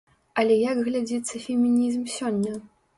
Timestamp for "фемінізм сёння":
1.45-2.61